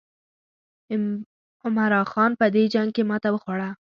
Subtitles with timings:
[1.65, 3.69] عمرا خان په دې جنګ کې ماته وخوړه.